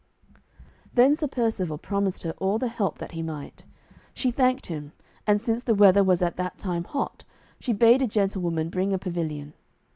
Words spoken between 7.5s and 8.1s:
she bade a